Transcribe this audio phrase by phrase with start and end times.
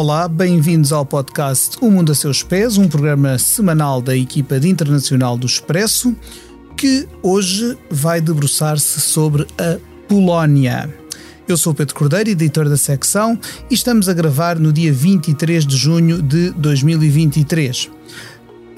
[0.00, 4.68] Olá, bem-vindos ao podcast O Mundo a Seus Pés, um programa semanal da equipa de
[4.68, 6.14] internacional do Expresso,
[6.76, 9.76] que hoje vai debruçar-se sobre a
[10.06, 10.88] Polónia.
[11.48, 13.36] Eu sou Pedro Cordeiro, editor da secção,
[13.68, 17.90] e estamos a gravar no dia 23 de junho de 2023.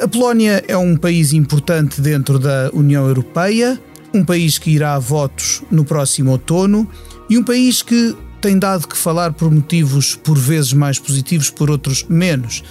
[0.00, 3.78] A Polónia é um país importante dentro da União Europeia,
[4.14, 6.88] um país que irá a votos no próximo outono
[7.28, 11.70] e um país que tem dado que falar por motivos por vezes mais positivos, por
[11.70, 12.62] outros menos.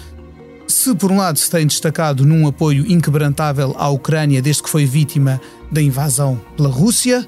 [0.68, 4.86] Se por um lado se tem destacado num apoio inquebrantável à Ucrânia desde que foi
[4.86, 5.40] vítima
[5.72, 7.28] da invasão pela Rússia,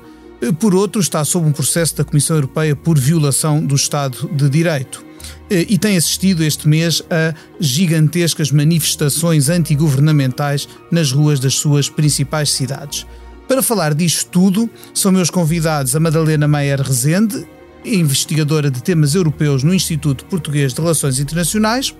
[0.59, 5.03] por outro está sob um processo da Comissão Europeia por violação do Estado de Direito.
[5.49, 13.05] E tem assistido este mês a gigantescas manifestações antigovernamentais nas ruas das suas principais cidades.
[13.47, 17.45] Para falar disto tudo, são meus convidados a Madalena Maier Rezende,
[17.85, 21.93] investigadora de temas europeus no Instituto Português de Relações Internacionais,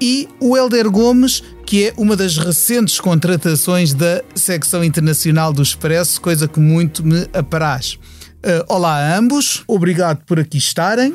[0.00, 6.20] e o Helder Gomes, que é uma das recentes contratações da secção internacional do Expresso,
[6.20, 7.98] coisa que muito me apraz.
[8.42, 11.14] Uh, olá a ambos, obrigado por aqui estarem.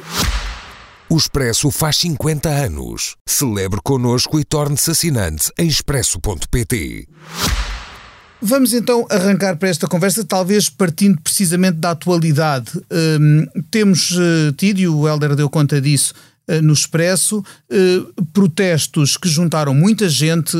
[1.09, 3.16] O Expresso faz 50 anos.
[3.27, 7.07] Celebre connosco e torne-se assinante em expresso.pt.
[8.47, 12.79] Vamos então arrancar para esta conversa, talvez partindo precisamente da atualidade.
[13.19, 16.13] Um, temos uh, tido, e o Helder deu conta disso,
[16.47, 20.55] uh, no Expresso, uh, protestos que juntaram muita gente,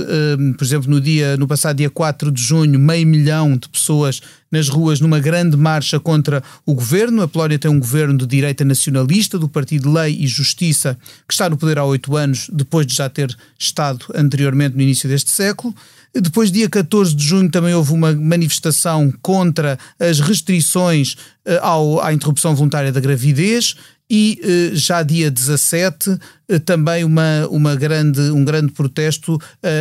[0.58, 4.20] por exemplo, no, dia, no passado dia 4 de junho, meio milhão de pessoas
[4.52, 7.22] nas ruas numa grande marcha contra o governo.
[7.22, 10.98] A Polónia tem um governo de direita nacionalista, do Partido Lei e Justiça,
[11.28, 15.08] que está no poder há oito anos, depois de já ter estado anteriormente no início
[15.08, 15.76] deste século.
[16.22, 21.14] Depois, dia 14 de junho, também houve uma manifestação contra as restrições
[21.46, 23.76] uh, ao, à interrupção voluntária da gravidez
[24.10, 29.38] e uh, já dia 17 uh, eh, também uma, uma grande, um grande protesto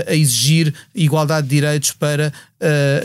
[0.09, 2.33] a exigir igualdade de direitos para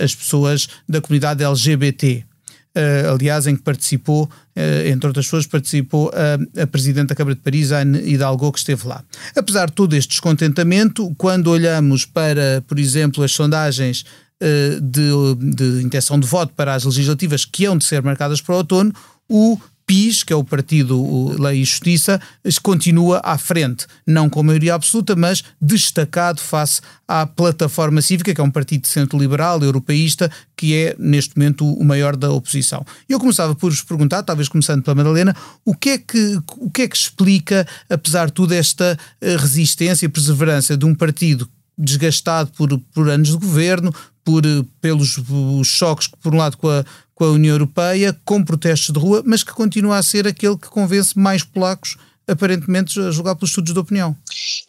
[0.02, 2.29] as pessoas da comunidade LGBT.
[2.76, 7.36] Uh, aliás, em que participou, uh, entre outras pessoas, participou a, a Presidente da Câmara
[7.36, 9.04] de Paris, Anne Hidalgo, que esteve lá.
[9.36, 14.06] Apesar de todo este descontentamento, quando olhamos para, por exemplo, as sondagens
[14.42, 18.54] uh, de, de intenção de voto para as legislativas que hão de ser marcadas para
[18.54, 18.94] o outono,
[19.28, 22.22] o PIS, que é o Partido Lei e Justiça,
[22.62, 28.44] continua à frente, não com maioria absoluta, mas destacado face à Plataforma Cívica, que é
[28.44, 32.86] um partido de centro-liberal, europeísta, que é neste momento o maior da oposição.
[33.10, 35.36] Eu começava por vos perguntar, talvez começando pela Madalena,
[35.66, 40.06] o que é que, o que, é que explica, apesar de tudo, esta eh, resistência
[40.06, 43.92] e perseverança de um partido desgastado por, por anos de governo,
[44.24, 45.20] por, eh, pelos
[45.66, 46.86] choques, por um lado, com a,
[47.20, 50.70] com a União Europeia, com protestos de rua, mas que continua a ser aquele que
[50.70, 54.16] convence mais polacos aparentemente a julgar pelos estudos de opinião.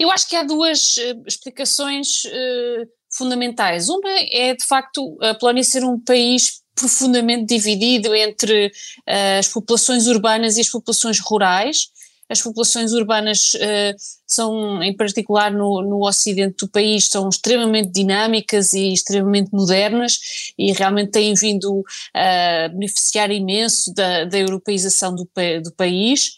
[0.00, 3.88] Eu acho que há duas uh, explicações uh, fundamentais.
[3.88, 10.09] Uma é, de facto, a Polónia ser um país profundamente dividido entre uh, as populações
[10.09, 11.87] urbanas e as populações rurais,
[12.30, 18.72] as populações urbanas uh, são, em particular no, no ocidente do país, são extremamente dinâmicas
[18.72, 25.28] e extremamente modernas e realmente têm vindo a beneficiar imenso da, da europeização do,
[25.62, 26.36] do país.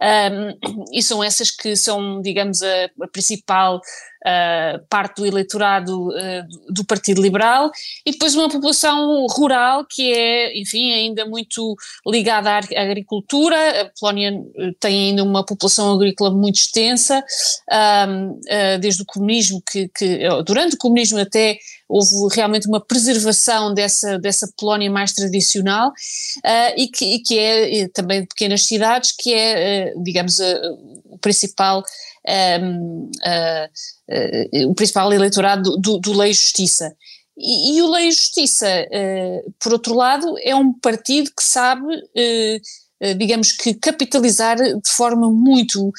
[0.00, 3.80] Um, e são essas que são, digamos, a, a principal
[4.24, 7.70] uh, parte do eleitorado uh, do Partido Liberal,
[8.04, 11.76] e depois uma população rural que é, enfim, ainda muito
[12.06, 13.82] ligada à agricultura.
[13.82, 17.24] A Polónia eh, tem ainda uma população agrícola muito extensa,
[17.70, 21.58] uh, desde o comunismo, que, que, durante o comunismo até
[21.88, 27.88] houve realmente uma preservação dessa, dessa Polónia mais tradicional uh, e, que, e, que, é
[27.88, 30.78] também de pequenas cidades, que é, uh, digamos, uh,
[31.10, 31.84] o principal
[32.26, 36.94] um, uh, o principal eleitorado do, do Lei Justiça.
[37.36, 43.14] E, e, o Lei Justiça, uh, por outro lado, é um partido que sabe, uh,
[43.18, 45.92] digamos que, capitalizar de forma muito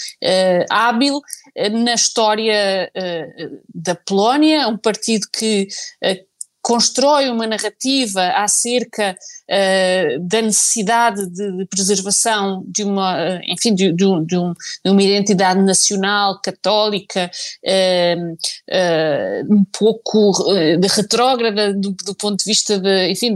[0.72, 1.22] hábil
[1.84, 2.90] na história
[3.72, 5.68] da Polónia, um partido que
[6.66, 13.92] constrói uma narrativa acerca uh, da necessidade de, de, preservação de uma, uh, enfim, de,
[13.94, 14.52] de, um, de, um,
[14.84, 17.30] uma identidade nacional católica
[17.64, 20.44] uh, um pouco
[20.80, 23.36] de retrógrada do, do, ponto de vista de, enfim,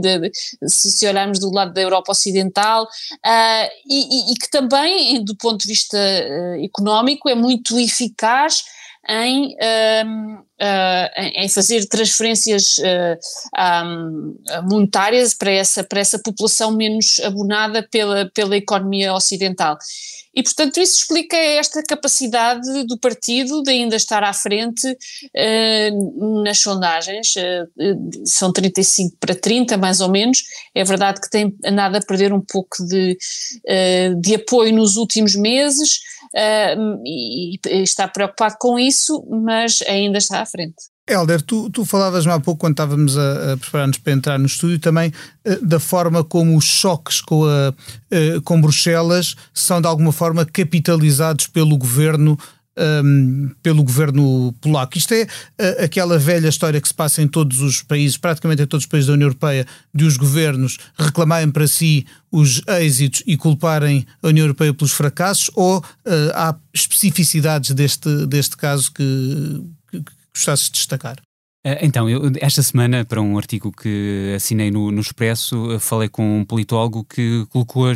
[0.66, 2.88] se, olharmos do lado da Europa Ocidental
[3.88, 5.96] e, e, que também, do ponto de vista
[6.60, 8.64] económico, é muito eficaz
[9.08, 10.44] em, uh,
[11.34, 12.76] em fazer transferências
[13.84, 14.36] um,
[14.68, 19.78] monetárias para essa, para essa população menos abonada pela, pela economia ocidental.
[20.34, 26.60] E, portanto, isso explica esta capacidade do partido de ainda estar à frente uh, nas
[26.60, 27.34] sondagens.
[27.36, 30.44] Uh, são 35 para 30, mais ou menos.
[30.72, 33.18] É verdade que tem andado a perder um pouco de,
[33.66, 35.98] uh, de apoio nos últimos meses
[36.34, 40.90] e, e está preocupado com isso, mas ainda está à frente.
[41.10, 44.78] Helder, tu, tu falavas-me há pouco, quando estávamos a, a preparar-nos para entrar no estúdio,
[44.78, 45.12] também
[45.44, 50.44] uh, da forma como os choques com, a, uh, com Bruxelas são de alguma forma
[50.46, 52.38] capitalizados pelo governo.
[52.82, 54.96] Um, pelo governo polaco.
[54.96, 58.66] Isto é uh, aquela velha história que se passa em todos os países, praticamente em
[58.66, 63.36] todos os países da União Europeia, de os governos reclamarem para si os êxitos e
[63.36, 65.84] culparem a União Europeia pelos fracassos, ou
[66.32, 70.02] há especificidades deste, deste caso que, que,
[70.32, 71.16] gostasses de destacar?
[71.62, 76.08] Eh, então, eu, esta semana, para um artigo que assinei no, no Expresso, eh, falei
[76.08, 77.92] com um politólogo que colocou a,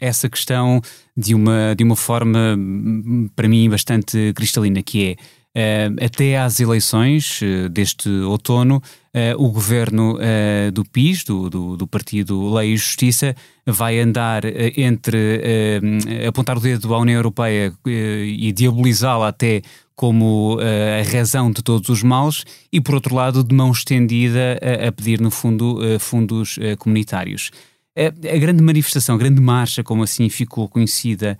[0.00, 0.80] essa questão
[1.16, 6.60] de uma, de uma forma, hum, para mim, bastante cristalina, que é Uh, até às
[6.60, 8.76] eleições uh, deste outono,
[9.14, 10.16] uh, o governo
[10.72, 14.44] do PIS, do, do, do, Partido Lei e Justiça, vai andar
[14.78, 15.42] entre
[16.26, 19.60] apontar o dedo à União Europeia e diabolizá-la até
[20.02, 24.88] como a razão de todos os males, e por outro lado, de mão estendida a,
[24.88, 27.52] a pedir, no fundo, fundos comunitários.
[27.96, 31.38] A, grande manifestação, a grande marcha, como assim ficou conhecida,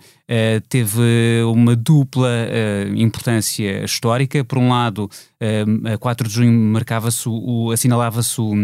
[0.69, 2.29] teve uma dupla
[2.95, 4.45] importância histórica.
[4.45, 5.09] Por um lado,
[5.93, 7.27] a 4 de junho marcava-se,
[7.73, 8.55] assinalava-se o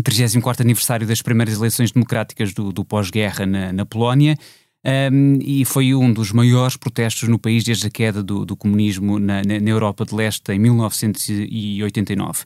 [0.00, 4.36] 34 aniversário das primeiras eleições democráticas do, do pós-guerra na, na Polónia.
[4.84, 9.18] Um, e foi um dos maiores protestos no país desde a queda do, do comunismo
[9.18, 12.44] na, na, Europa de Leste em 1989.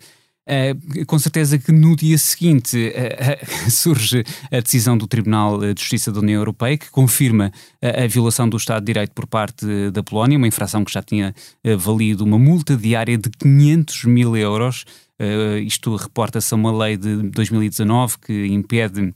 [0.48, 5.80] Uh, com certeza que no dia seguinte uh, uh, surge a decisão do Tribunal de
[5.80, 7.52] Justiça da União Europeia que confirma
[7.82, 11.34] a violação do Estado de Direito por parte da Polónia, uma infração que já tinha
[11.76, 14.84] valido uma multa diária de 500 mil euros.
[15.66, 19.12] isto reporta-se a uma lei de 2019 que impede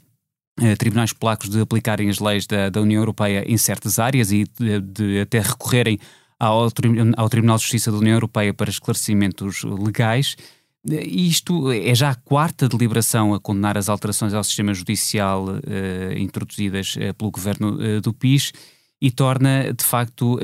[0.78, 4.81] tribunais polacos de aplicarem as leis da, da União Europeia em certas áreas e de,
[4.81, 5.99] de até recorrerem
[6.38, 6.69] ao,
[7.16, 10.37] ao Tribunal de Justiça da União Europeia para esclarecimentos legais.
[10.84, 16.96] Isto é já a quarta deliberação a condenar as alterações ao sistema judicial uh, introduzidas
[17.16, 18.52] pelo governo do PIS
[19.00, 20.38] e torna, de facto,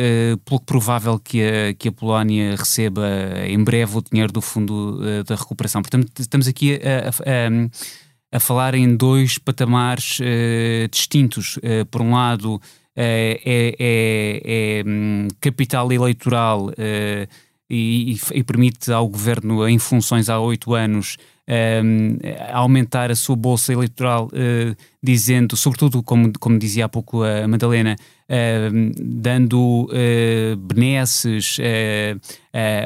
[0.44, 3.06] pouco provável que a, que a Polónia receba
[3.46, 5.80] em breve o dinheiro do Fundo da Recuperação.
[5.80, 7.50] Portanto, estamos aqui a, a, a
[8.38, 10.18] falar em dois patamares
[10.90, 11.58] distintos.
[11.90, 12.60] por um lado,
[12.94, 16.70] é, é, é, hum, capital eleitoral
[17.70, 21.16] e, e, permite ao governo em funções há oito anos
[21.48, 22.18] um,
[22.52, 27.96] aumentar a sua bolsa eleitoral, uh, dizendo, sobretudo, como, como dizia há pouco a Madalena,
[28.28, 32.20] uh, dando uh, benesses uh,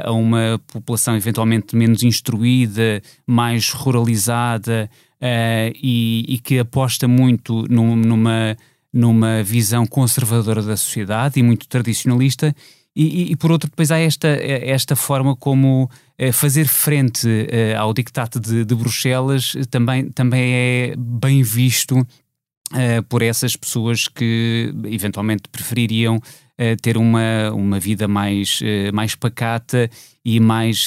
[0.04, 4.88] a uma população eventualmente menos instruída, mais ruralizada
[5.22, 8.56] e, e, que aposta muito num, numa,
[8.92, 12.54] numa visão conservadora da sociedade e muito tradicionalista.
[12.94, 15.88] E, e, e, por outro, depois há esta, esta forma como
[16.18, 22.06] eh, fazer frente eh, ao dictato de, de, Bruxelas também, também é bem visto
[22.74, 26.20] eh, por essas pessoas que eventualmente prefeririam
[26.80, 28.60] ter uma, uma vida mais,
[28.92, 29.90] mais pacata
[30.24, 30.86] e mais,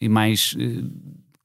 [0.00, 0.56] e mais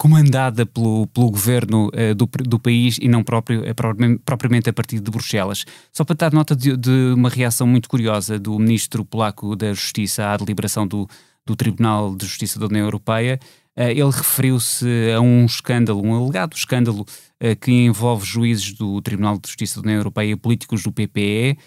[0.03, 4.99] comandada pelo, pelo governo uh, do, do país e não próprio, uh, propriamente a partir
[4.99, 5.63] de Bruxelas.
[5.93, 10.25] Só para dar nota de, de, uma reação muito curiosa do ministro polaco da Justiça
[10.25, 11.07] à deliberação do,
[11.45, 13.39] do Tribunal de Justiça da União Europeia,
[13.77, 17.05] uh, ele referiu-se a um escândalo, um alegado escândalo
[17.59, 21.57] que envolve juízes do Tribunal de Justiça da União Europeia e políticos do PPE,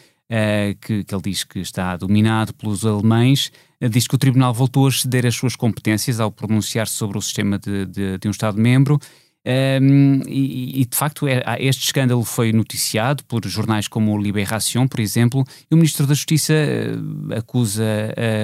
[0.81, 4.91] que, que ele diz que está dominado pelos alemães diz que o Tribunal voltou a
[4.91, 8.99] ceder as suas competências ao pronunciar-se sobre o sistema de, de, de um Estado-membro.
[9.47, 14.89] Um, e, e, de facto é, este escândalo foi noticiado por jornais como o Libération,
[14.89, 17.85] por exemplo, e o Ministro da Justiça uh, acusa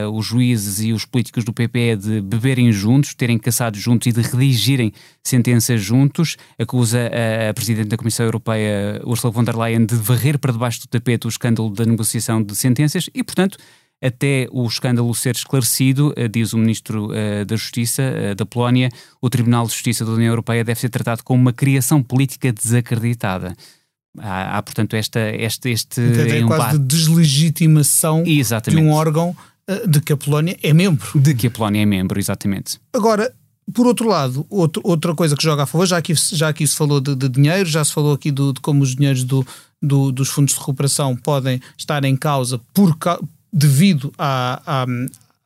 [0.06, 4.12] uh, os juízes e os políticos do PPE de beberem juntos, terem caçado juntos e
[4.12, 4.92] de redigirem
[5.24, 7.10] sentenças juntos, acusa
[7.48, 11.26] a Presidente da Comissão Europeia, Ursula von der Leyen, de varrer para debaixo do tapete
[11.26, 13.58] o escândalo da negociação de sentenças e, portanto,
[14.02, 18.90] até o escândalo ser esclarecido, eh, diz o Ministro uh, da Justiça uh, da Polónia,
[19.20, 23.54] o Tribunal de Justiça da União Europeia deve ser tratado como uma criação política desacreditada.
[24.18, 28.82] Há, há portanto, esta, este, este é quase de deslegitimação Exatamente.
[28.82, 29.34] de um órgão
[29.88, 31.18] de que a Polónia é membro.
[31.18, 32.78] De que a Polónia é membro, exatamente.
[32.92, 33.32] Agora,
[33.72, 36.76] por outro lado, outro, outra coisa que joga a favor, já aqui, já aqui se
[36.76, 39.46] falou de, de dinheiro, já se falou aqui do, de como os dinheiros do,
[39.80, 42.96] do, dos fundos de recuperação podem estar em causa por,
[43.52, 44.12] devido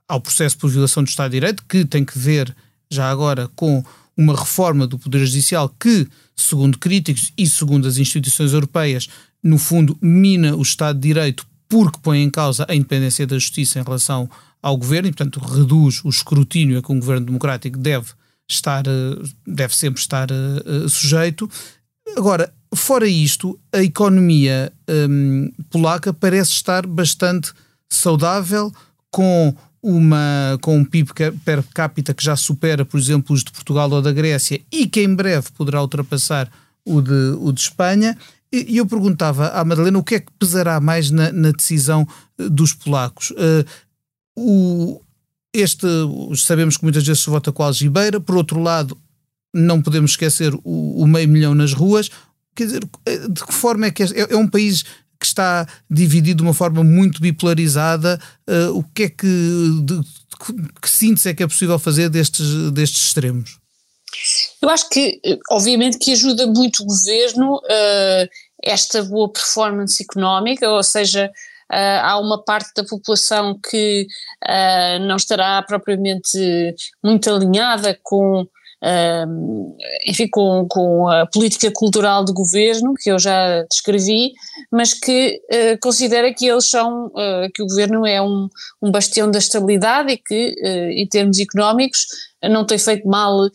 [0.08, 2.54] ao processo por violação do Estado de Direito, que tem que ver
[2.90, 3.84] já agora com
[4.16, 9.08] uma reforma do Poder Judicial que, segundo críticos e segundo as instituições europeias,
[9.42, 13.80] no fundo mina o Estado de Direito porque põe em causa a independência da justiça
[13.80, 14.30] em relação
[14.62, 18.06] ao governo e, portanto, reduz o escrutínio a que um governo democrático deve
[18.48, 21.50] estar, eh, deve sempre estar uh, sujeito.
[22.16, 27.52] Agora, fora isto, a economia um, polaca parece estar bastante
[27.90, 28.72] saudável,
[29.10, 31.12] com uma, com um PIB
[31.44, 35.00] per capita que já supera, por exemplo, os de Portugal ou da Grécia e que
[35.00, 36.50] em breve poderá ultrapassar
[36.84, 38.16] o de, o de Espanha.
[38.52, 42.06] E eu perguntava à Madalena o que é que pesará mais na, na decisão
[42.38, 43.30] eh, dos polacos.
[43.32, 43.64] Uh,
[44.36, 45.00] o,
[45.52, 45.86] este,
[46.36, 48.96] sabemos que muitas vezes se vota com a algibeira, por outro lado,
[49.54, 52.10] não podemos esquecer o, o meio milhão nas ruas.
[52.54, 54.84] Quer dizer, eh, de que forma é que é, é um país
[55.26, 58.20] que está dividido de uma forma muito bipolarizada?
[58.48, 59.26] Uh, o que é que,
[59.82, 60.00] de,
[60.80, 63.58] que síntese é que é possível fazer destes, destes extremos?
[64.62, 68.28] Eu acho que, obviamente, que ajuda muito o governo uh,
[68.62, 71.30] esta boa performance económica, ou seja,
[71.68, 74.06] Uh, há uma parte da população que
[74.44, 76.38] uh, não estará propriamente
[77.02, 78.46] muito alinhada com
[80.06, 84.32] enfim, com, com a política cultural do governo, que eu já descrevi,
[84.70, 88.48] mas que uh, considera que eles são, uh, que o governo é um,
[88.82, 92.06] um bastião da estabilidade e que, uh, em termos económicos,
[92.42, 93.48] não tem feito mal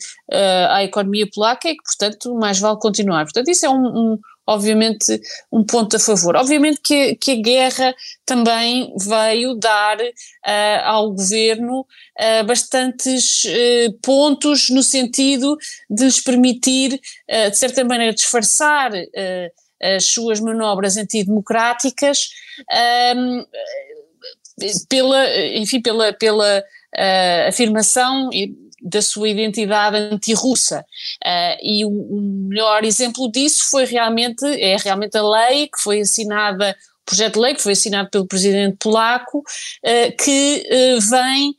[0.68, 3.24] à economia polaca e que, portanto, mais vale continuar.
[3.24, 5.20] Portanto, isso é um, um obviamente,
[5.52, 6.36] um ponto a favor.
[6.36, 7.94] Obviamente que, que a guerra
[8.26, 15.56] também veio dar uh, ao governo uh, bastantes uh, pontos no sentido
[15.88, 18.90] de lhes permitir, de certa maneira, disfarçar
[19.80, 22.30] as suas manobras antidemocráticas
[23.16, 23.44] um,
[24.88, 26.62] pela, enfim, pela, pela
[27.48, 28.30] afirmação
[28.82, 30.84] da sua identidade antirrussa.
[31.24, 36.00] Uh, e o, o, melhor exemplo disso foi realmente, é realmente a lei que foi
[36.00, 41.54] assinada, o projeto de lei que foi assinado pelo presidente polaco, uh, que uh, vem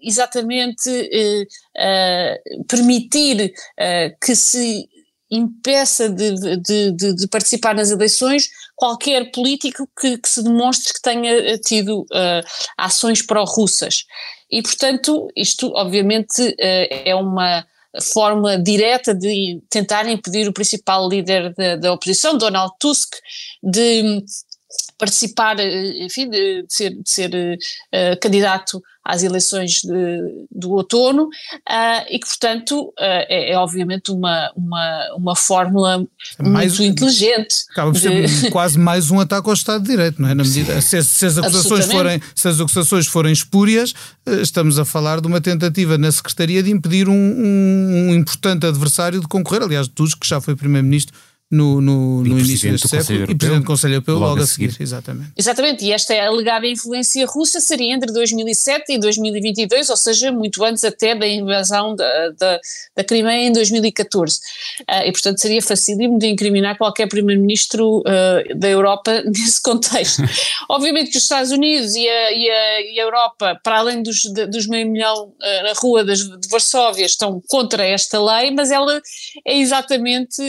[0.00, 0.88] exatamente
[2.68, 3.52] permitir
[4.22, 4.88] que se
[5.30, 11.02] impeça de, de, de, de, participar nas eleições qualquer político que, que se demonstre que
[11.02, 14.04] tenha tido uh, ações pró-russas.
[14.50, 16.54] E, portanto, isto obviamente uh,
[17.04, 17.66] é uma
[18.12, 23.14] forma direta de tentar impedir o principal líder da, da oposição, Donald Tusk,
[23.62, 24.22] de
[24.98, 31.24] participar, eh, enfim, de, de ser, de ser uh, candidato às eleições de, do outono
[31.24, 36.04] uh, e que, portanto, uh, é, é, obviamente uma, uma, uma fórmula
[36.40, 37.64] mais, muito inteligente.
[37.70, 38.28] Acaba por de...
[38.28, 40.34] ser quase mais um ataque ao Estado de Direito, não é?
[40.34, 43.94] Na medida, se, se, as acusações forem, se as acusações forem espúrias,
[44.42, 49.20] estamos a falar de uma tentativa na Secretaria de impedir um, um, um importante adversário
[49.20, 51.14] de concorrer, aliás, Tusk, que já foi Primeiro-Ministro
[51.48, 54.72] no, no, no início deste século e Presidente do Conselho Europeu logo, logo a seguir.
[54.72, 54.82] seguir.
[54.82, 55.30] Exatamente.
[55.36, 60.82] Exatamente, e esta alegada influência russa seria entre 2007 e 2022, ou seja, muito antes
[60.82, 62.60] até da invasão da, da,
[62.96, 64.38] da Crimeia em 2014.
[64.38, 70.22] Uh, ah, e, portanto, seria facílimo de incriminar qualquer Primeiro-Ministro uh, da Europa nesse contexto.
[70.68, 74.22] Obviamente que os Estados Unidos e a, e a, e a Europa, para além dos,
[74.22, 78.72] de, dos meio milhão uh, na rua das, de Varsóvia, estão contra esta lei, mas
[78.72, 79.00] ela
[79.46, 80.42] é exatamente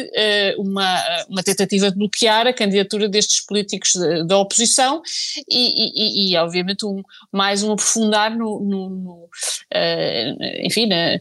[0.57, 0.86] uma
[1.29, 3.93] uma, tentativa de bloquear a candidatura destes políticos
[4.25, 5.01] da oposição
[5.49, 7.01] e, e, e, obviamente, um,
[7.31, 9.11] mais um aprofundar no, no, no
[9.73, 11.19] uh, enfim, na,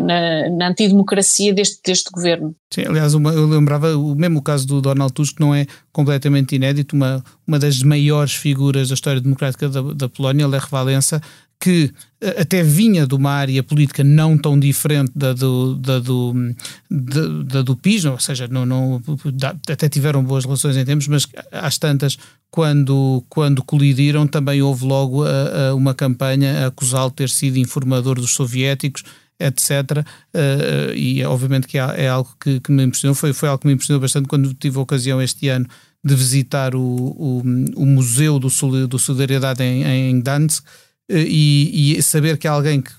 [0.00, 2.54] na, na, antidemocracia deste, deste governo.
[2.72, 6.94] Sim, aliás, uma, eu lembrava o mesmo caso do Donald Tusk, não é completamente inédito,
[6.94, 11.20] uma, uma das maiores figuras da história democrática da, da Polónia, Lech Walesa,
[11.60, 16.54] que eh, até vinha de uma área política não tão diferente da do, da do,
[16.90, 19.02] da, da do PIS, ou seja, não, não,
[19.68, 22.16] até tiveram boas relações em tempos, mas às tantas,
[22.50, 27.58] quando, quando colidiram, também houve logo a, a uma campanha a acusá-lo de ter sido
[27.58, 29.02] informador dos soviéticos,
[29.40, 30.04] etc.
[30.34, 33.66] Uh, e obviamente que é, é algo que, que, me impressionou, foi, foi algo que
[33.68, 35.66] me impressionou bastante quando tive a ocasião este ano
[36.04, 37.42] de visitar o, o,
[37.76, 38.48] o Museu do,
[38.86, 40.68] do Solidariedade em, em Danzig, eh,
[41.08, 42.90] e, e, saber que alguém que,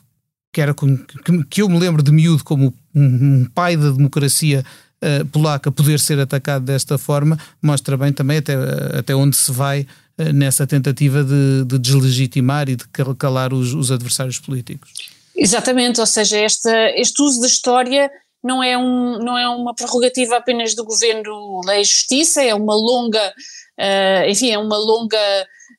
[0.52, 4.66] que, era, que, que eu me lembro de miúdo como um, pai da democracia
[5.04, 8.56] uh, polaca poder ser atacado desta forma, mostra bem também até,
[8.98, 9.86] até onde se vai
[10.34, 12.86] nessa tentativa de, de, deslegitimar e de
[13.18, 14.92] calar os, os adversários políticos.
[15.34, 18.12] Exatamente, ou seja, esta, este uso da história
[18.44, 22.76] não é, um, não é uma prerrogativa apenas do governo lei e justiça, é uma
[22.76, 23.34] longa,
[23.80, 25.18] uh, enfim, é uma longa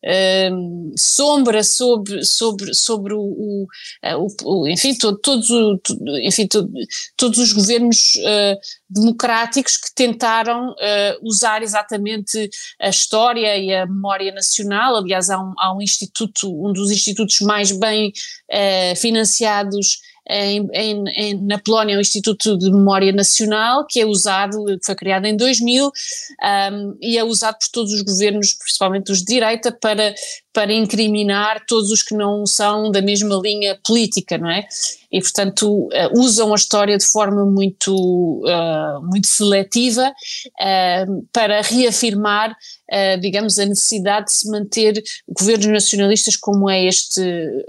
[0.05, 3.67] uh, sombra sobre, sobre, sobre o, o,
[4.03, 5.49] eh, o enfim, todo, todos,
[6.23, 6.71] enfim todo,
[7.17, 10.75] todos os governos uh, democráticos que tentaram
[11.23, 16.73] usar exatamente a história e a memória nacional, aliás há um, há um instituto, um
[16.73, 18.13] dos institutos mais bem
[18.97, 24.95] financiados em, em, em, na Polónia o Instituto de Memória Nacional, que é usado, foi
[24.95, 29.73] criado em 2000 um, e é usado por todos os governos, principalmente os de direita,
[29.73, 30.15] para,
[30.53, 34.67] para incriminar todos os que não são da mesma linha política, não é?
[35.13, 42.55] E, portanto, uh, usam a história de forma muito, uh, muito seletiva uh, para reafirmar,
[43.21, 47.21] digamos, a necessidade de se manter governos nacionalistas como é este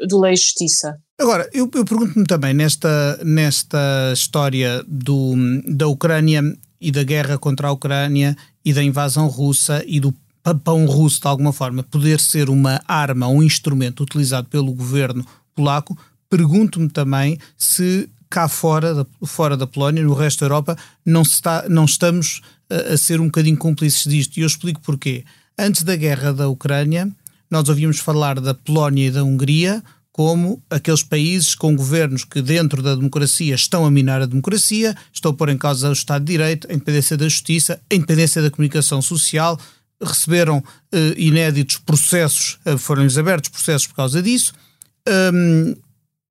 [0.08, 0.98] do Lei e Justiça.
[1.20, 3.78] Agora, eu, eu pergunto-me também nesta, nesta
[4.12, 5.36] história do,
[5.68, 6.42] da Ucrânia
[6.80, 8.36] e da guerra contra a Ucrânia
[8.66, 10.12] e da invasão russa e do
[10.44, 15.98] papão russo de alguma forma poder ser uma arma, um instrumento utilizado pelo governo polaco,
[16.30, 21.66] pergunto-me também se cá fora da, fora da Polónia, no resto da Europa, não, está,
[21.68, 24.38] não estamos a, a ser um bocadinho cúmplices disto.
[24.38, 25.26] E eu explico porquê.
[25.60, 27.12] Antes da guerra da Ucrânia,
[27.50, 29.84] nós ouvíamos falar da Polónia e da Hungria
[30.14, 35.32] como aqueles países com governos que, dentro da democracia, estão a minar a democracia, estão
[35.32, 38.52] a pôr em causa o Estado de Direito, a independência da justiça, a independência da
[38.52, 39.58] comunicação social,
[40.02, 44.54] receberam eh, inéditos processos, eh, foram-lhes abertos processos por causa disso,
[45.34, 45.76] um,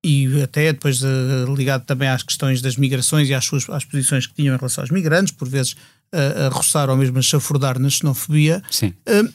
[0.03, 4.25] e até depois uh, ligado também às questões das migrações e às, suas, às posições
[4.25, 7.77] que tinham em relação aos migrantes, por vezes uh, a roçar ou mesmo a chafurdar
[7.77, 8.63] na xenofobia.
[8.71, 8.93] Sim.
[9.07, 9.31] Uh,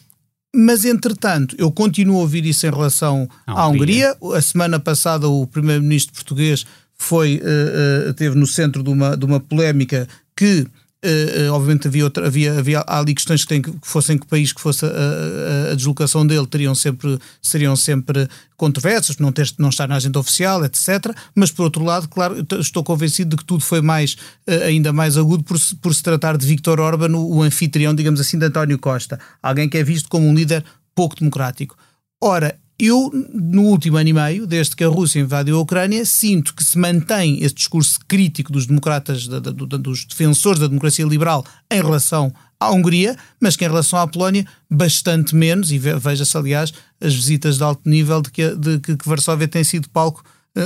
[0.55, 4.17] mas, entretanto, eu continuo a ouvir isso em relação à Hungria.
[4.35, 6.65] A semana passada, o primeiro-ministro português
[6.95, 10.67] foi, uh, uh, teve no centro de uma, de uma polémica que
[11.07, 14.61] Uh, obviamente havia, outra, havia, havia ali questões que, tem, que fossem que país que
[14.61, 19.87] fosse a, a, a, deslocação dele teriam sempre, seriam sempre controversas, não, ter, não estar
[19.87, 21.15] na agenda oficial, etc.
[21.33, 24.15] Mas por outro lado, claro, estou convencido de que tudo foi mais,
[24.49, 28.21] uh, ainda mais agudo por, por se tratar de Viktor Orban, o, o anfitrião, digamos
[28.21, 31.77] assim, de António Costa, alguém que é visto como um líder pouco democrático.
[32.21, 36.55] Ora, eu, no último ano e meio, desde que a Rússia invadiu a Ucrânia, sinto
[36.55, 41.45] que se mantém esse discurso crítico dos democratas, da, da, dos defensores da democracia liberal
[41.71, 46.73] em relação à Hungria, mas que em relação à Polónia, bastante menos, e veja-se, aliás,
[47.01, 50.23] as visitas de alto nível de que, de que Varsóvia tem sido palco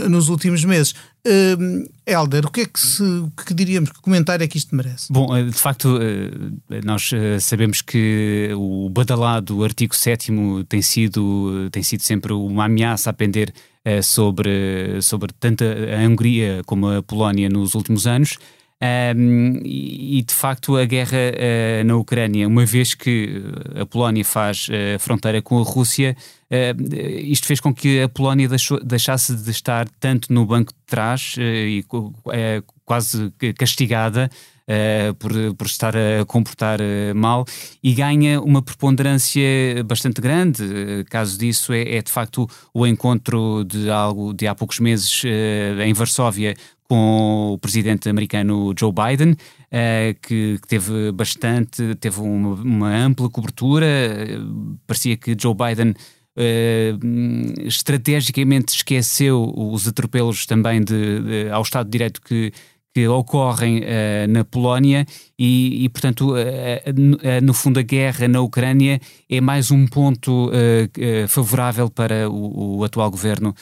[0.09, 0.95] nos últimos meses.
[1.27, 3.03] Uh, Helder, o que é que, se,
[3.47, 5.13] que diríamos, que comentário é que isto merece?
[5.13, 10.33] Bom, eh, de facto, eh, nós sabemos que o badalado artigo 7
[10.69, 13.53] tem sido, tem sido sempre uma ameaça a pender
[14.03, 18.39] sobre, sobre tanto a Hungria como a Polónia nos últimos anos.
[18.83, 23.43] Um, e de facto a guerra uh, na Ucrânia, uma vez que
[23.79, 26.17] a Polónia faz uh, fronteira com a Rússia,
[26.51, 30.81] uh, isto fez com que a Polónia deixou, deixasse de estar tanto no banco de
[30.87, 31.85] trás e
[32.85, 34.31] quase castigada
[34.71, 37.45] Uh, por, por estar a comportar uh, mal
[37.83, 39.43] e ganha uma preponderância
[39.85, 40.63] bastante grande.
[40.63, 45.25] Uh, caso disso é, é, de facto o encontro de algo de há poucos meses
[45.85, 46.55] em Varsóvia
[46.91, 53.31] com o presidente americano Joe Biden, uh, que, que, teve bastante, teve uma, uma ampla
[53.31, 53.87] cobertura.
[53.87, 55.95] Uh, parecia que Joe Biden
[56.41, 62.53] uh, estrategicamente esqueceu os atropelos também de, de, ao Estado de Direito que,
[62.95, 65.07] que ocorrem uh, na Polónia
[65.39, 70.51] e, e portanto, uh, uh, no fundo, a guerra na Ucrânia é mais um ponto
[71.29, 73.55] favorável para o, o atual governo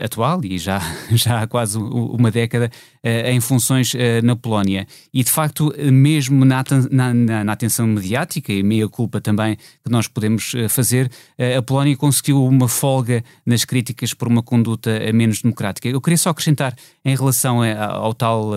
[0.00, 0.80] atual e já,
[1.12, 2.70] já há quase uma década
[3.04, 4.86] em funções na Polónia.
[5.12, 10.08] E de facto, mesmo na, na, na, atenção mediática e meia culpa também que nós
[10.08, 11.10] podemos fazer,
[11.56, 15.88] a Polónia conseguiu uma folga nas críticas por uma conduta menos democrática.
[15.88, 18.52] Eu queria só acrescentar em relação ao tal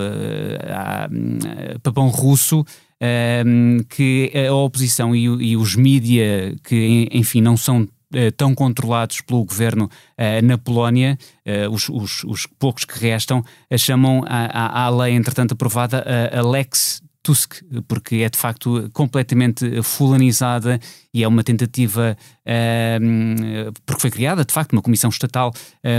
[1.83, 2.65] papão russo.
[3.89, 9.83] Que a oposição e, os mídia, que enfim não são Uh, tão controlados pelo governo
[9.83, 13.43] uh, na Polónia, uh, os, os, os, poucos que restam,
[13.77, 18.89] chamam a, a, a, lei, entretanto aprovada, a, a Lex Tusk, porque é de facto
[18.93, 20.79] completamente fulanizada
[21.13, 25.53] e é uma tentativa, uh, porque foi criada de facto uma comissão estatal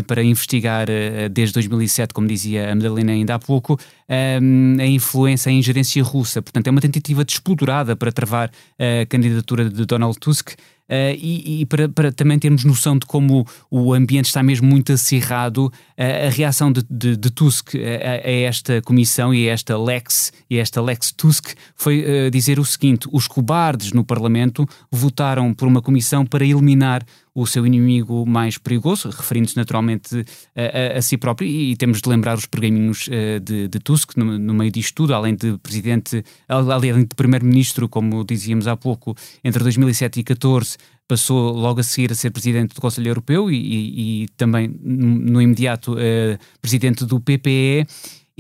[0.07, 0.87] para investigar
[1.31, 6.40] desde 2007, como dizia a Madalena ainda há pouco, a influência, a ingerência russa.
[6.40, 10.53] Portanto, é uma tentativa desplodurada para travar a candidatura de Donald Tusk.
[10.88, 14.90] Uh, e, e para, para, também termos noção de como o ambiente está mesmo muito
[14.90, 17.79] acirrado, uh, a reação de, de, de Tusk a,
[18.27, 22.64] a, esta comissão e a esta Lex, e esta Lex Tusk foi uh, dizer o
[22.64, 27.05] seguinte: os cobardes no Parlamento votaram por uma comissão para eliminar
[27.40, 30.24] o seu inimigo mais perigoso, referindo-se naturalmente
[30.57, 34.16] a, a, a, si próprio, e, temos de lembrar os pergaminhos uh, de, de, Tusk
[34.16, 39.14] no, no, meio disto tudo, além de presidente, além de primeiro-ministro, como dizíamos há pouco,
[39.44, 43.57] entre 2007 e 2014, passou logo a seguir a ser presidente do Conselho Europeu e,
[43.57, 47.87] e, e também no imediato uh, presidente do PPE.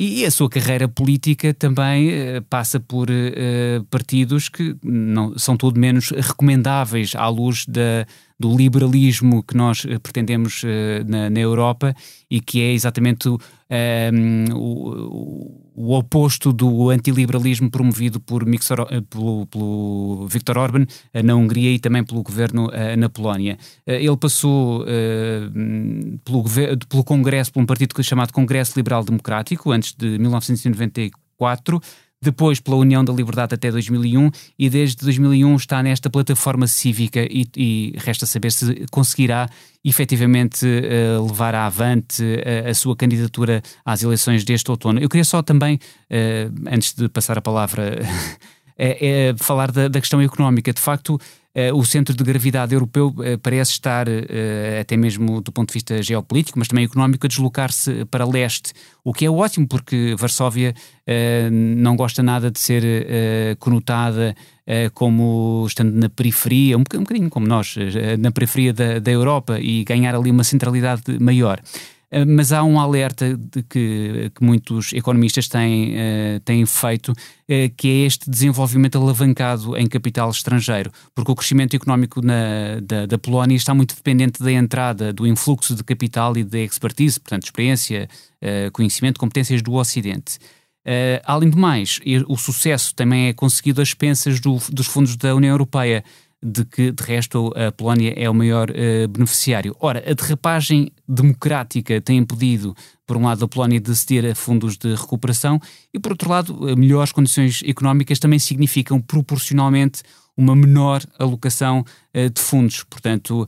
[0.00, 5.80] E a sua carreira política também uh, passa por uh, partidos que não, são tudo
[5.80, 8.06] menos recomendáveis à luz da,
[8.38, 10.62] do liberalismo que nós uh, pretendemos
[11.04, 11.96] na, na, Europa
[12.30, 13.28] e que é exatamente
[14.54, 20.86] o, oposto do antiliberalismo promovido por Mixor, pelo, pelo Viktor Orban
[21.24, 23.58] na Hungria e também pelo governo na Polónia.
[23.86, 24.84] ele passou
[26.24, 26.44] pelo,
[26.88, 31.80] pelo Congresso, por um partido chamado Congresso Liberal Democrático, antes de 1994
[32.20, 37.46] depois pela União da Liberdade até 2001 e desde 2001 está nesta plataforma cívica e,
[37.56, 39.48] e resta saber se conseguirá
[39.84, 45.00] efetivamente uh, levar avante uh, a sua candidatura às eleições deste outono.
[45.00, 48.00] Eu queria só também, uh, antes de passar a palavra,
[48.76, 50.72] é, é falar da, da, questão económica.
[50.72, 51.20] De facto,
[51.74, 56.02] o centro de gravidade europeu uh, parece estar, uh, até mesmo do ponto de vista
[56.02, 58.72] geopolítico, mas também económico, a deslocar-se para leste,
[59.04, 60.74] o que é ótimo, porque Varsóvia
[61.50, 62.84] não gosta nada de ser
[63.58, 64.34] conotada
[64.92, 67.74] como estando na periferia, um, um bocadinho como nós,
[68.18, 71.62] na periferia da, da Europa e ganhar ali uma centralidade maior.
[72.10, 77.14] Eh, mas há um alerta de que, que muitos economistas têm, uh, têm feito, uh,
[77.76, 83.18] que é este desenvolvimento alavancado em capital estrangeiro, porque o crescimento económico na, da, da,
[83.18, 88.08] Polónia está muito dependente da entrada, do influxo de capital e da expertise, portanto, experiência,
[88.42, 90.38] uh, conhecimento, competências do Ocidente.
[91.24, 95.50] além do mais, o sucesso também é conseguido às expensas do, dos fundos da União
[95.52, 96.02] Europeia
[96.42, 99.74] de que, de resto, a Polónia é o maior uh, beneficiário.
[99.80, 104.76] Ora, a derrapagem democrática tem impedido, por um lado, a Polónia de ceder a fundos
[104.76, 105.60] de recuperação
[105.92, 110.02] e, por outro lado, melhores condições económicas também significam proporcionalmente
[110.36, 112.84] uma menor alocação uh, de fundos.
[112.84, 113.46] Portanto,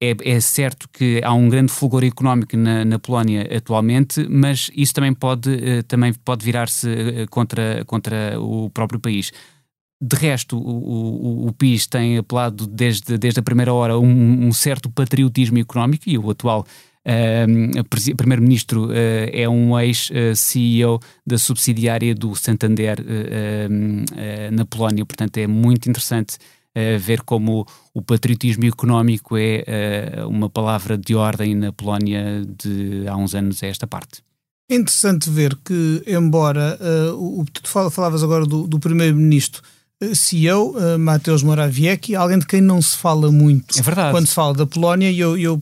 [0.00, 4.94] é, é, certo que há um grande fulgor económico na, na Polónia atualmente, mas isso
[4.94, 9.32] também pode, uh, também pode virar-se contra, contra o próprio país.
[10.00, 14.52] De resto, o, o, o, PIS tem apelado desde, desde a primeira hora um, um
[14.52, 16.64] certo patriotismo económico e o atual
[17.04, 18.92] uh, primeiro-ministro uh,
[19.32, 25.04] é um ex-CEO da subsidiária do Santander uh, na Polónia.
[25.04, 26.38] Portanto, é muito interessante
[27.00, 33.34] ver como o patriotismo económico é uma palavra de ordem na Polónia de há uns
[33.34, 34.22] anos a esta parte.
[34.70, 36.78] É interessante ver que, embora
[37.16, 39.60] o, tu falavas agora do, do primeiro-ministro
[40.14, 44.12] CEO, uh, Mateusz Morawiecki, alguém de quem não se fala muito é verdade.
[44.12, 45.60] quando se fala da Polónia, e eu, eu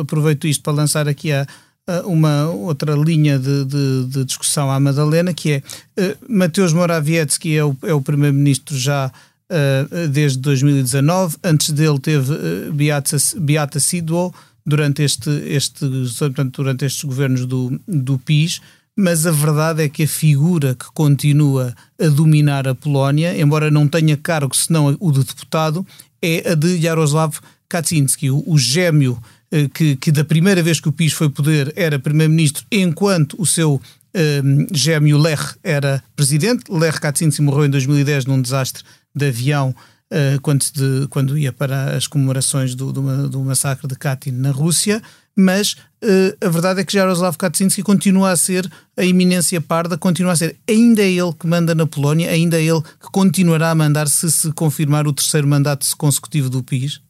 [0.00, 1.46] aproveito isto para lançar aqui a,
[1.86, 5.62] a uma outra linha de, de, de, discussão à Madalena, que é
[5.98, 9.10] uh, Mateusz Morawiecki é o, é o primeiro-ministro já
[9.50, 14.32] uh, desde 2019, antes dele teve uh, Beata, Beata Sidwell,
[14.64, 15.86] durante, este, este,
[16.18, 18.60] portanto, durante estes governos do, do PIS,
[18.96, 23.88] mas a verdade é que a figura que continua a dominar a Polónia, embora não
[23.88, 25.86] tenha cargo senão o de deputado,
[26.20, 29.18] é a de Jaroslav Kaczynski, o, o gêmeo
[29.50, 33.46] eh, que, que, da primeira vez que o PIS foi poder era primeiro-ministro, enquanto o
[33.46, 33.80] seu
[34.12, 36.70] eh, gêmeo Lech era presidente.
[36.70, 39.74] Lech Kaczynski morreu em 2010 num desastre de avião
[40.10, 44.50] eh, quando, de, quando ia para as comemorações do, do, do massacre de Katyn na
[44.50, 45.02] Rússia
[45.36, 50.32] mas uh, a verdade é que Jaroslav Kaczynski continua a ser a eminência parda, continua
[50.32, 53.74] a ser ainda é ele que manda na Polónia, ainda é ele que continuará a
[53.74, 57.00] mandar se se confirmar o terceiro mandato consecutivo do PIS?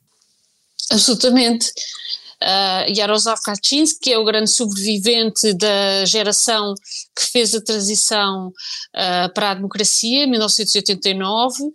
[0.91, 1.73] Absolutamente.
[2.43, 6.75] Uh, Jaroslav Kaczynski é o grande sobrevivente da geração
[7.17, 11.63] que fez a transição uh, para a democracia em 1989.
[11.63, 11.73] Uh,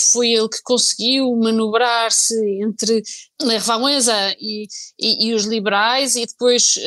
[0.00, 3.02] foi ele que conseguiu manobrar-se entre
[3.42, 4.66] Lech Wałęsa e,
[4.98, 6.78] e, e, os liberais e depois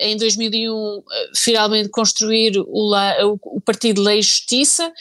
[0.00, 1.02] em 2001
[1.34, 4.92] finalmente construir o, o, o Partido Lei e Justiça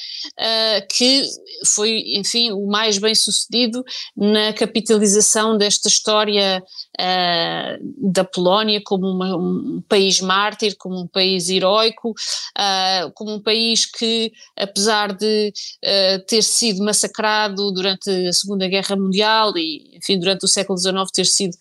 [0.95, 1.23] que
[1.65, 3.83] foi enfim o mais bem sucedido
[4.15, 6.63] na capitalização desta história
[6.99, 13.41] uh, da Polónia como uma, um país mártir, como um país heróico, uh, como um
[13.41, 20.19] país que, apesar de uh, ter sido massacrado durante a Segunda Guerra Mundial e, enfim,
[20.19, 21.57] durante o século XIX ter sido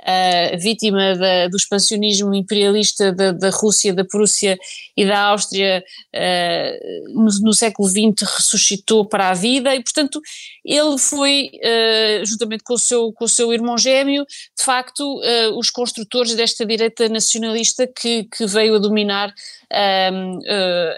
[0.00, 4.58] uh, vítima da, do expansionismo imperialista da, da, Rússia, da Prússia
[4.96, 5.84] e da Áustria
[6.14, 10.20] uh, no, no, século XX ressuscitou para a vida e, portanto,
[10.64, 14.24] ele foi, uh, juntamente com o, seu, com o seu irmão gêmeo,
[14.56, 15.20] de facto,
[15.56, 19.32] os construtores desta direita nacionalista que, que veio a dominar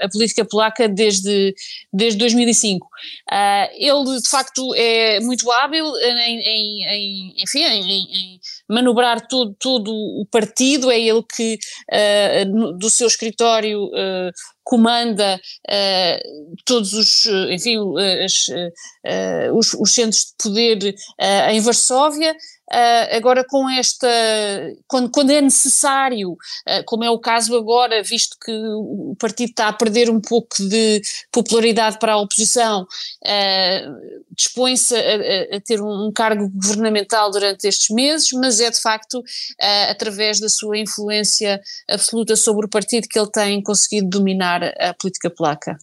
[0.01, 1.55] a política polaca desde,
[1.93, 2.87] desde 2005.
[3.31, 8.41] Uh, ele, de facto, é muito hábil em, em, em enfim, em,
[8.73, 11.59] manobrar todo, todo o partido, é ele que
[11.93, 14.33] uh, do seu escritório uh,
[14.65, 17.79] comanda uh, todos os, enfim,
[18.25, 18.47] as,
[19.53, 20.95] os, os, centros de poder
[21.51, 22.35] em Varsóvia,
[22.73, 24.09] Uh, agora, com esta,
[24.87, 29.69] quando, quando é necessário, uh, como é o caso agora, visto que o partido está
[29.69, 36.07] a perder um pouco de popularidade para a oposição, uh, dispõe-se a, a, ter um,
[36.07, 39.23] um, cargo governamental durante estes meses, mas é de facto
[39.91, 45.29] através da sua influência absoluta sobre o partido que ele tem conseguido dominar a política
[45.29, 45.77] polaca.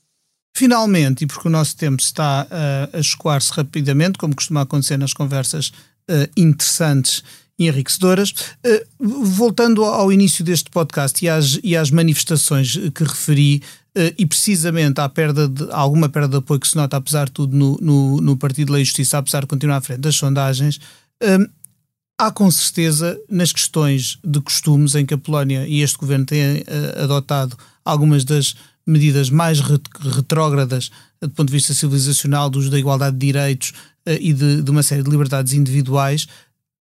[0.56, 2.48] Finalmente, e porque o nosso tempo está
[2.92, 5.72] a escoar-se rapidamente, como costuma acontecer nas conversas
[6.36, 7.24] interessantes
[7.60, 8.32] e enriquecedoras.
[8.66, 13.62] Uh, voltando ao início deste podcast e às, e às manifestações que referi,
[13.98, 17.34] uh, e precisamente à perda de alguma perda de apoio que se nota, apesar de
[17.34, 20.80] tudo, no, no, no Partido Lei e Justiça, apesar de continuar à frente das sondagens,
[22.18, 26.64] há com certeza nas questões de costumes em que a Polónia e este governo têm
[26.96, 28.56] adotado algumas das
[28.90, 30.90] medidas mais retrógradas
[31.22, 33.70] do ponto de vista civilizacional, dos da igualdade de direitos
[34.08, 36.28] uh, e de, de, uma série de liberdades individuais,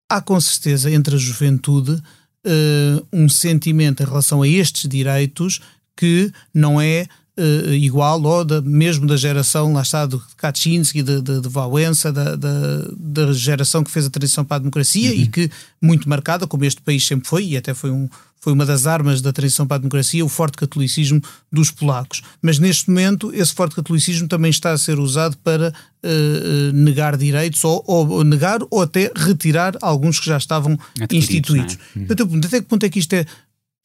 [0.08, 5.60] há com certeza entre a juventude uh, um sentimento em relação a estes direitos
[5.96, 7.06] que não é
[7.38, 12.12] uh, igual ou da, mesmo da geração, lá está, do Kaczynski, de, de, de Wałęsa,
[12.12, 15.16] da, da, da, geração que fez a transição para a democracia uhum.
[15.16, 18.08] e que, muito marcada, como este país sempre foi, e até foi um,
[18.46, 22.22] foi uma das armas da transição para a democracia, o forte catolicismo dos polacos.
[22.40, 27.64] Mas neste momento, esse forte catolicismo também está a ser usado para uh, negar direitos,
[27.64, 30.78] ou, ou, negar ou até retirar alguns que já estavam
[31.10, 31.76] instituídos.
[31.96, 31.98] É?
[31.98, 32.40] Uhum.
[32.44, 33.26] Até que ponto é que isto é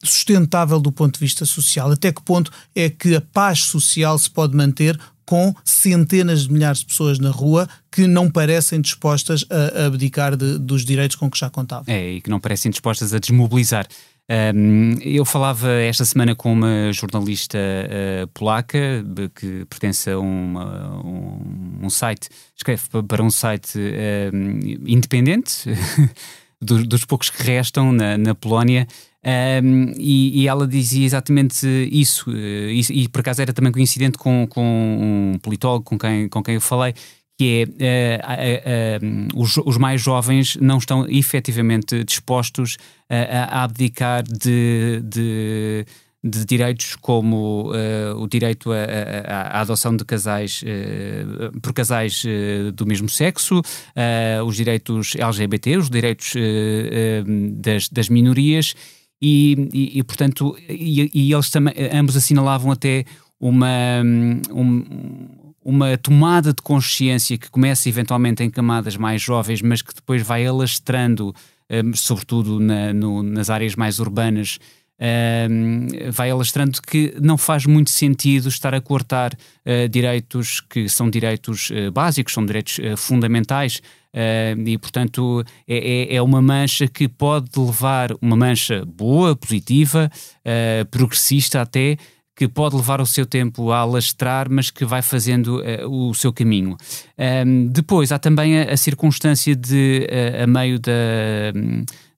[0.00, 1.90] sustentável do ponto de vista social?
[1.90, 4.96] Até que ponto é que a paz social se pode manter
[5.26, 10.36] com centenas de milhares de pessoas na rua que não parecem dispostas a, a abdicar
[10.36, 11.92] de, dos direitos com que já contavam?
[11.92, 13.86] É, e que não parecem dispostas a desmobilizar.
[14.30, 19.04] Um, eu falava esta semana com uma jornalista uh, polaca
[19.34, 23.78] que pertence a uma, um, um, site, escreve para um site
[24.86, 25.68] independente,
[26.60, 28.86] dos, dos, poucos que restam na, na Polónia,
[29.62, 34.46] um, e, e, ela dizia exatamente isso, e, e, por acaso era também coincidente com,
[34.48, 36.94] com um politólogo com quem, com quem eu falei,
[37.42, 38.20] que é
[39.00, 42.76] uh, uh, os, os, mais jovens não estão efetivamente dispostos
[43.10, 45.84] a, abdicar de, de,
[46.22, 50.62] de, direitos como uh, o direito à adoção de casais
[51.60, 52.24] por casais
[52.74, 53.60] do mesmo sexo,
[54.46, 56.34] os direitos LGBT, os direitos
[57.56, 58.74] das, das minorias
[59.20, 63.04] e, e, e portanto, e, e, eles também, ambos assinalavam até
[63.38, 64.40] uma, um,
[65.64, 70.46] uma tomada de consciência que começa eventualmente em camadas mais jovens, mas que depois vai
[70.46, 71.34] alastrando,
[71.70, 74.58] um, sobretudo na, no, nas áreas mais urbanas,
[75.50, 81.10] um, vai alastrando que não faz muito sentido estar a cortar uh, direitos que são
[81.10, 83.80] direitos uh, básicos, são direitos uh, fundamentais.
[84.14, 90.10] Uh, e, portanto, é, é, é, uma mancha que pode levar, uma mancha boa, positiva,
[90.90, 91.96] progressista até,
[92.34, 96.32] que pode levar o seu tempo a alastrar, mas que vai fazendo uh, o seu
[96.32, 96.76] caminho.
[97.46, 100.06] Um, depois, há também a, a circunstância de,
[100.42, 100.92] a meio da.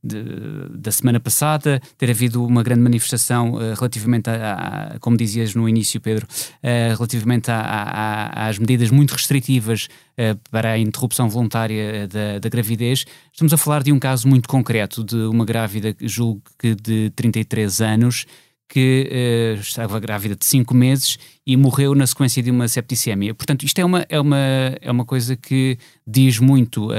[0.07, 0.23] De,
[0.69, 5.67] da semana passada, ter havido uma grande manifestação uh, relativamente, a, a, como dizias no
[5.67, 12.39] início, Pedro, uh, relativamente a, às medidas muito restritivas uh, para a interrupção voluntária da,
[12.39, 13.07] da, gravidez.
[13.33, 17.81] Estamos a falar de um caso muito concreto de uma grávida, julgo que de 33
[17.81, 18.27] anos,
[18.69, 23.35] que uh, estava grávida de 5 meses e morreu na sequência de uma septicemia.
[23.35, 24.39] Portanto, isto é uma, é uma,
[24.81, 26.95] é uma coisa que diz muito, uh,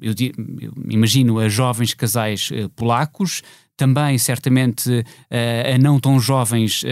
[0.00, 0.14] eu,
[0.60, 3.42] eu, imagino, a jovens casais uh, polacos,
[3.76, 6.82] também certamente a não tão jovens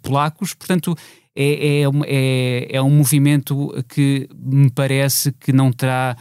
[0.00, 0.96] polacos, portanto,
[1.36, 6.16] é, é, é, é um movimento que me parece que não terá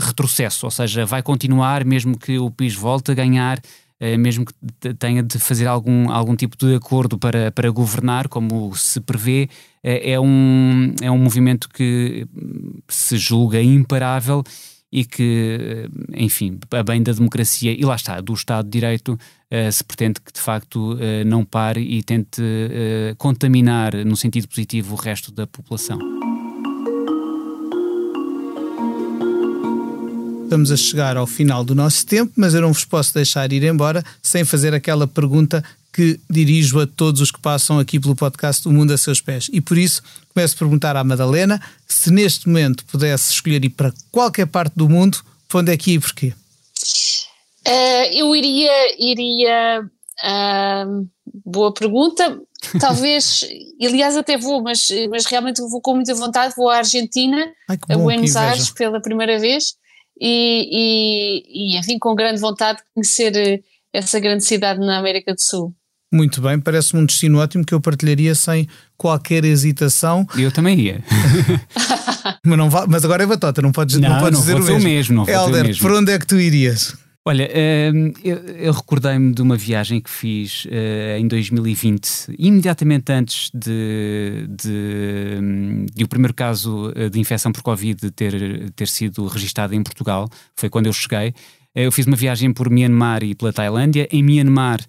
[0.00, 3.60] retrocesso, ou seja, vai continuar mesmo que o PIS volte a ganhar
[4.00, 8.74] eh, mesmo que tenha de fazer algum, algum tipo de acordo para, para governar, como
[8.76, 9.48] se prevê,
[9.82, 12.26] é, um, é um movimento que
[12.88, 14.42] se julga imparável
[14.90, 19.18] e que, enfim, a bem da democracia e lá está, do Estado de Direito,
[19.72, 22.40] se pretende que de facto não pare e tente
[23.18, 25.98] contaminar no sentido positivo o resto da população.
[30.54, 33.64] Estamos a chegar ao final do nosso tempo, mas eu não vos posso deixar ir
[33.64, 38.68] embora sem fazer aquela pergunta que dirijo a todos os que passam aqui pelo podcast
[38.68, 39.50] O Mundo a Seus Pés.
[39.52, 40.00] E por isso
[40.32, 44.88] começo a perguntar à Madalena se neste momento pudesse escolher ir para qualquer parte do
[44.88, 46.32] mundo, para onde é que ia e porquê?
[47.66, 48.94] Uh, eu iria.
[48.96, 51.08] iria uh,
[51.44, 52.38] boa pergunta.
[52.78, 53.40] Talvez,
[53.82, 56.54] aliás, até vou, mas, mas realmente vou com muita vontade.
[56.56, 59.74] Vou à Argentina, Ai, a Buenos Aires, pela primeira vez
[60.20, 63.60] e, e, e, enfim, com grande vontade de conhecer eh,
[63.92, 65.74] essa grande cidade na América do Sul.
[66.12, 70.24] Muito bem, parece-me um destino ótimo que eu partilharia sem qualquer hesitação.
[70.38, 71.04] Eu também ia.
[72.44, 74.64] mas, não vá, mas agora é batota, não podes, não, não podes não dizer o
[74.64, 74.88] mesmo.
[74.88, 75.82] mesmo não Helder, mesmo.
[75.82, 76.96] por onde é que tu irias?
[77.26, 84.46] Olha, ehm, eu, recordei-me de uma viagem que fiz uh, em 2020, imediatamente antes de,
[84.50, 89.82] de, de, o primeiro caso eh, de infecção por Covid ter, ter sido registado em
[89.82, 90.28] Portugal.
[90.54, 91.32] Foi quando eu cheguei.
[91.74, 94.06] Eu fiz uma viagem por Myanmar e pela Tailândia.
[94.12, 94.80] Em Myanmar,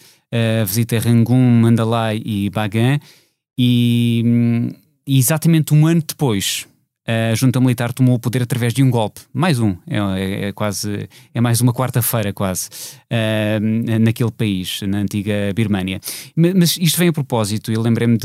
[0.68, 3.00] visitei Rangoon, Mandalay e Bagan.
[3.58, 4.70] E, hum,
[5.08, 6.68] e exatamente um ano depois,
[7.08, 10.52] a junta militar tomou o poder através de um golpe, mais um, é, é, é
[10.52, 12.70] quase, é mais uma quarta-feira quase,
[13.12, 16.00] uh, naquele país, na antiga Birmânia.
[16.36, 18.18] Mas isto vem a propósito, eu lembrei-me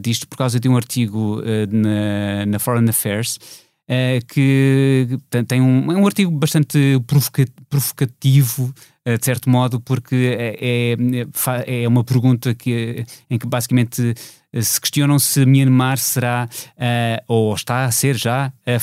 [0.00, 3.38] disto por causa de um artigo uh, na, na Foreign Affairs,
[3.88, 5.06] Uh, que
[5.46, 6.76] tem um, é um artigo bastante
[7.70, 8.74] provocativo, uh,
[9.14, 14.14] de certo modo, porque é, é, é uma pergunta que, em que basicamente
[14.62, 18.76] se questionam se Myanmar será, uh, ou está a ser já, a, a,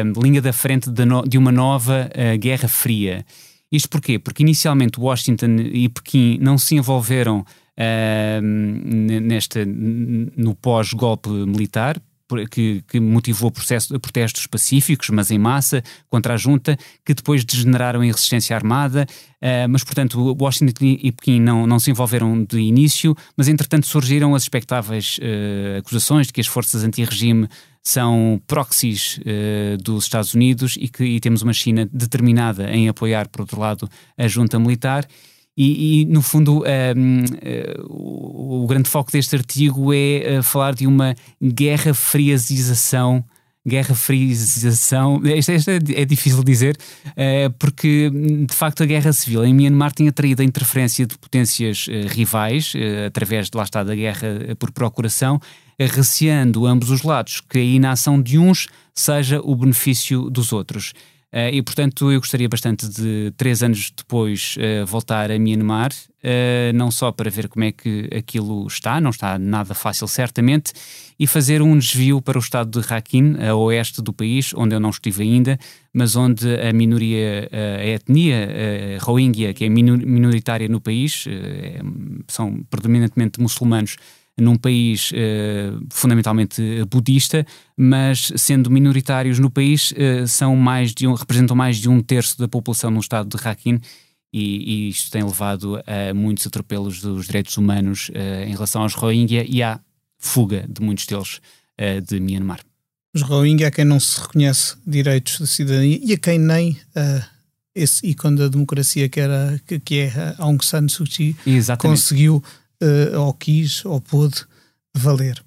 [0.00, 3.24] a linha da frente de, no, de uma nova uh, Guerra Fria.
[3.70, 4.18] Isto porquê?
[4.18, 8.40] Porque inicialmente Washington e Pequim não se envolveram uh,
[10.36, 12.00] no pós-golpe militar,
[12.50, 18.02] que, que, motivou processo, protestos pacíficos, mas em massa, contra a junta, que depois degeneraram
[18.02, 19.06] em resistência armada.
[19.42, 24.34] Uh, mas, portanto, Washington e Pequim não, não se envolveram de início, mas entretanto surgiram
[24.34, 27.48] as expectáveis uh, acusações de que as forças anti-regime
[27.82, 33.28] são proxies uh, dos Estados Unidos e que e temos uma China determinada em apoiar,
[33.28, 35.06] por outro lado, a junta militar.
[35.56, 40.38] E, e, no fundo, um, ehm, uh, eh, o, o, grande foco deste artigo é
[40.38, 43.24] uh, falar de uma guerra friazização.
[43.66, 48.10] Guerra friazização, isto, isto é, é, difícil dizer, uh, porque
[48.46, 52.74] de facto a guerra civil em Myanmar tinha traído a interferência de potências rivais,
[53.06, 55.40] através de lá está da guerra por procuração,
[55.80, 60.92] receando ambos os lados que a inação de uns seja o benefício dos outros.
[61.34, 66.72] Uh, e, portanto, eu gostaria bastante de, três anos depois, uh, voltar a Myanmar, uh,
[66.72, 70.72] não só para ver como é que aquilo está, não está nada fácil, certamente,
[71.18, 74.80] e fazer um desvio para o estado de Rakhine, a oeste do país, onde eu
[74.80, 75.58] não estive ainda,
[75.92, 78.48] mas onde a minoria, a etnia
[79.00, 81.24] a Rohingya, que é minoritária no país,
[82.26, 83.96] são predominantemente muçulmanos
[84.40, 91.14] num país uh, fundamentalmente budista, mas sendo minoritários no país, uh, são mais de um,
[91.14, 93.80] representam mais de um terço da população no estado de Rakhine.
[94.32, 98.94] E, e isto tem levado a muitos atropelos dos direitos humanos uh, em relação aos
[98.94, 99.78] Rohingya e à
[100.18, 101.40] fuga de muitos deles
[102.06, 102.60] de Myanmar.
[103.12, 106.78] Os Rohingya, a quem não se reconhece direitos de cidadania e a quem nem
[107.74, 112.00] esse ícone da democracia que, era, que, que é Aung San Suu Kyi Exatamente.
[112.00, 112.42] conseguiu
[112.82, 114.44] uh, ou quis ou pôde
[114.94, 115.42] valer.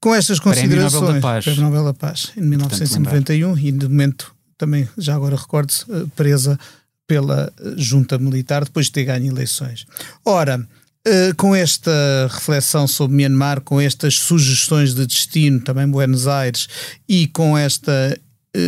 [0.00, 3.88] Com estas considerações, Prémio Nobel da Paz, Prémio Nobel da Paz em 1991 e de
[3.88, 6.58] momento também, já agora recordo-se, uh, presa
[7.06, 9.84] pela eh, junta militar depois de ter ganho eleições.
[10.24, 10.66] Ora,
[11.36, 11.90] com esta
[12.30, 16.68] reflexão sobre Myanmar, com estas sugestões de destino, também Buenos Aires,
[17.08, 18.16] e com esta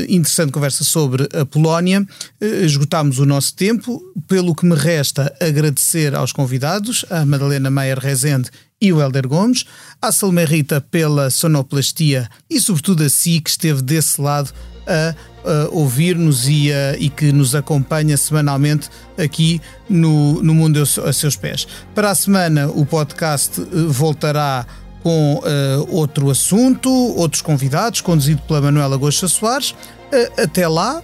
[0.08, 2.06] interessante conversa sobre a Polónia.
[2.40, 8.50] Esgotámos o nosso tempo, pelo que me resta agradecer aos convidados, a Madalena Maier Rezende
[8.80, 9.64] e o Helder Gomes,
[10.00, 14.52] à Salomé Rita pela sonoplastia e, sobretudo, a si que esteve desse lado
[14.86, 15.14] a,
[15.48, 21.66] a ouvir-nos e, e, que nos acompanha semanalmente aqui no, no Mundo a Seus Pés.
[21.94, 24.66] Para a semana, o podcast voltará
[25.04, 29.72] com uh, outro assunto, outros convidados, conduzido pela Manuela Gosta Soares.
[29.72, 31.02] Uh, até lá,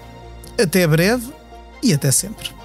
[0.59, 1.31] até breve
[1.83, 2.60] e até sempre.